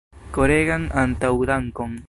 [0.37, 1.97] Koregan antaŭdankon!